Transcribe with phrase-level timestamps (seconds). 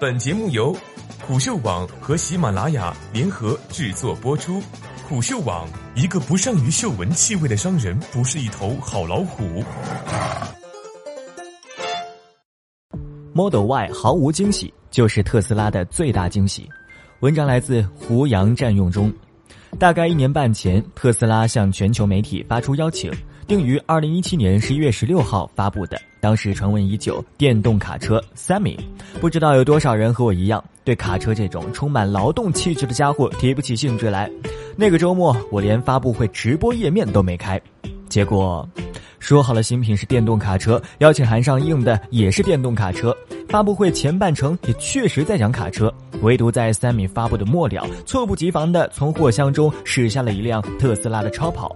[0.00, 0.76] 本节目由
[1.26, 4.62] 虎嗅网和喜马拉雅联合制作播出。
[5.08, 9.64] 虎嗅网：一个不善于嗅闻气味的商人，不是一头好老虎。
[13.32, 16.68] Model Y 毫无惊喜，就是特斯拉的最大惊喜。
[17.18, 19.12] 文章来自胡杨占用中。
[19.80, 23.12] 大概一年半前，特斯拉向全球媒体发出邀请，
[23.48, 25.98] 定于二零一七年十一月十六号发布的。
[26.20, 28.78] 当时传闻已久，电动卡车 Sammy，
[29.22, 34.30] 不知道有多少人和我一样，对卡车这种充满劳动气质的家伙提不起兴致来。
[34.76, 37.58] 那个周末，我连发布会直播页面都没开。
[38.10, 38.68] 结果，
[39.18, 43.16] 说好了新品是电动卡车，邀请函上印的也是电动卡车，
[43.48, 45.90] 发布会前半程也确实在讲卡车，
[46.20, 51.74] 唯独在 Sammy 发布的末了，猝不及防的从货箱中驶下了一辆特斯拉的超跑。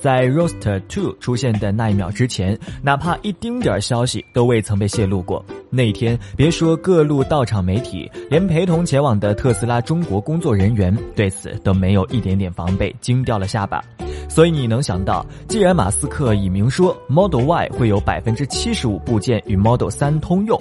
[0.00, 5.44] 在 Roaster Two 出现的那一秒之前，哪怕一丁点儿消息都未曾被泄露过。
[5.68, 13.80] 那天，别说各路到场媒体，连陪同前往的特斯拉中国工作人员对此都没有一点点防备，惊掉了下巴。
[14.28, 20.60] 所以你能想到，既然马斯克已明说 Model Y 会有百分之七十五部件与 Model 三通用。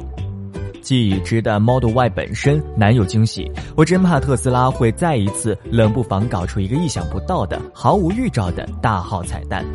[0.82, 9.66] 既已知的 Model Y 本身难有惊喜，我真怕特斯拉会再一次冷不防搞出一个意想不到的、毫无预兆的大号彩蛋。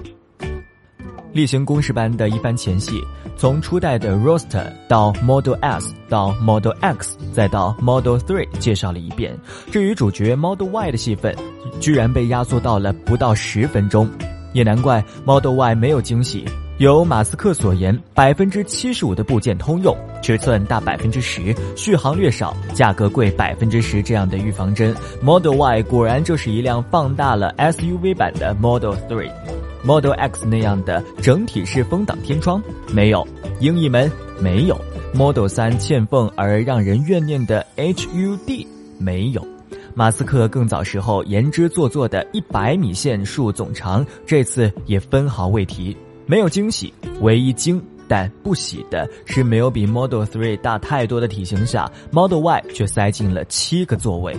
[1.32, 3.00] 例行公事般的一番前戏，
[3.36, 9.36] 从初代的 Roaster 到 Model S 到 Model X 再到 Model 3，介绍了一遍。
[9.72, 11.34] 至于主角 Model Y 的戏份，
[11.80, 14.08] 居然被压缩到了不到十分钟，
[14.52, 16.44] 也难怪 Model Y 没有惊喜。
[16.78, 29.30] 有马斯克所言，百分之七十五的部件通用，尺寸大百分之十，续航略少，价格贵百分之十这样的预防针，Model Y 果然就是一辆放大了 SUV 版的 Model 3。
[29.84, 32.60] Model X 那样的整体式风挡天窗？
[32.92, 33.24] 没有，
[33.60, 34.10] 鹰翼门？
[34.40, 34.76] 没有
[35.14, 38.66] ，Model 3欠奉而让人怨念的 HUD
[38.98, 39.46] 没有，
[39.94, 45.96] 马斯克更早时候言之做作的一百米线束总长，这次也分毫未提。
[46.26, 54.36] 没有惊喜，唯一惊但不喜的是，没有比 Model 3大太多的体型下，Model Y 却塞进了七个座位。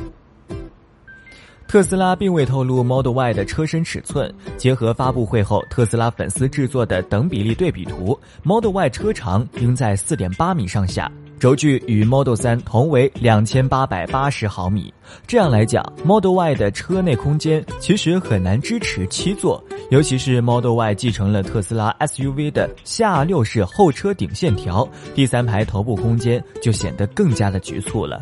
[1.68, 11.12] 特斯拉并未透露 Model Y 的车身尺寸，结合发布会后特斯拉粉丝制作的等比例对比图，Model Y 车长应在四点八米上下。
[11.38, 14.92] 轴距与 Model 3同为两千八百八十毫米，
[15.28, 19.62] 这样来讲，Model Y 的车内空间其实很难支持七座，
[19.92, 28.22] 尤其是 Model Y 继承了特斯拉 SUV 的下六式后车顶线条，第三排头部空间就显得更加的局促了。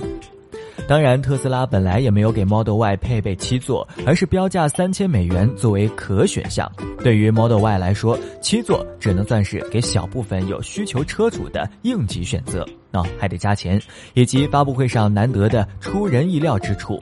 [0.93, 6.71] 当然，特斯拉本来也没有给 Model Y 配备七座，而是标价三千美元作为可选项。
[7.03, 13.81] 对于 Model Y 来说，七座只能算是给小部分有需求车主的应急选择，那还得加钱，
[14.13, 17.01] 以及发布会上难得的出人意料之处。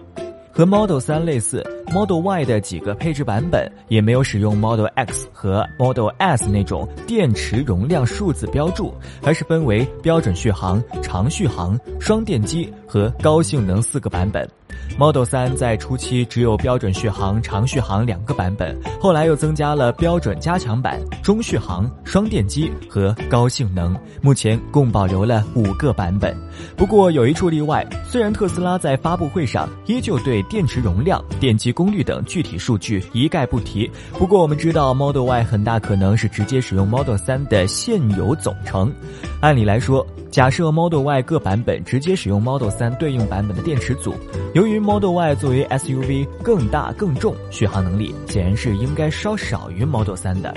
[0.62, 14.48] 和 Model 3类似，Model Y 的几个配置版本也没有使用 Model X 和 Model S 那种电池容量数字标注，而是分为标准续航、长续航、双电机和高性能四个版本。
[14.98, 26.36] Model 3在初期只有标准续航、长续航两个版本，后来又增加了标准加强版、中续航、双电机和高性能，目前共保留了五个版本。
[26.76, 33.90] 不过有一处例外，虽然特斯拉在发布会上依旧对电池容量、电机功率等具体数据一概不提，
[34.20, 38.94] 不过我们知道 Model Y 很大可能是直接使用 Model 3的现有总成。
[39.40, 44.14] 按理来说，假设 Model Y 各版本直接使用 Model 3对应版本的电池组，
[44.54, 50.54] 由于于 Model Y 作为 SUV 更大更重，续航能力显然是应该稍少于 Model 3的。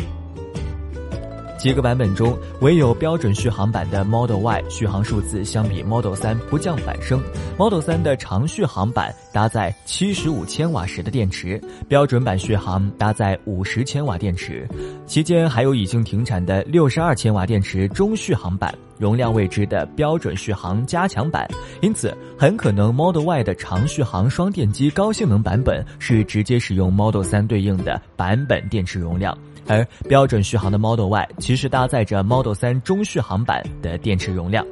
[1.64, 7.19] 几个版本中，唯有标准续航版的 Model Y 续航数字相比 Model 3不降反升。
[7.56, 11.58] Model 3的长续航版搭载七十五千瓦时的电池，
[11.88, 14.69] 标准版续航搭载五十千瓦电池。
[15.06, 21.48] 期间还有已经停产的六十二千瓦电池中续航版，容量未知的标准续航加强版。
[21.81, 29.34] 因此，很可能 Model Y 的长续航双电机高性能版本是直接使用 Model 3对应的版本电池容量。
[29.66, 34.64] 而标准续航的 Model Y 其实搭载着 Model 3中续航版的电池容量，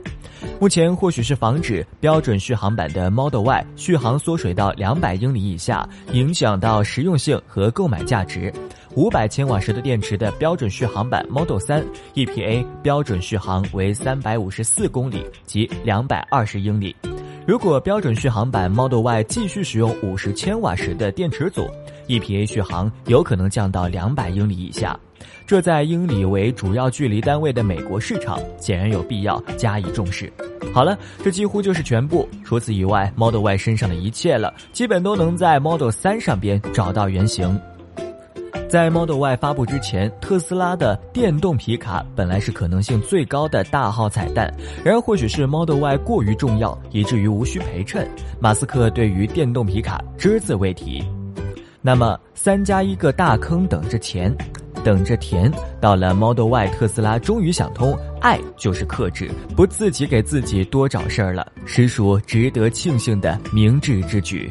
[0.61, 8.53] 目前或许是防止标准续航版的 Model Y 续航缩水到两百英里以下，影响到实用性和购买价值。
[8.94, 11.83] 五百千瓦时的电池的标准续航版 Model 3
[12.15, 16.94] EPA 标准续航为三百五十四公里及两百二十英里。
[17.44, 21.69] 如果标准续航版 Model Y 继续使用五十千瓦时的电池组
[22.06, 24.99] ，EPA 续航有可能降到两百英里以下。
[25.44, 30.33] 这在英里为主要距离单位的美国市场，显然有必要加以重视。
[30.73, 32.29] 好了，这几乎就是全部。
[32.44, 37.61] 除此以外，Model Y 身上的一切了，基本都能在 Model 3上边找到原型。
[38.73, 44.51] 在 Model Y 发布之前，特斯拉的电动皮卡本来是可能性最高的大号彩蛋。
[44.83, 48.09] 然而，或许是 Model Y 过于重要，以至于无需陪衬，
[48.41, 51.05] 马斯克对于电动皮卡只字未提。
[51.83, 54.35] 那么，三加一个大坑等着钱，
[54.83, 55.53] 等着填。
[55.79, 64.51] 到了 Model Y，特斯拉终于想通，爱就是克制，不自己给自己多找事儿了，实属值得庆幸的明智之举。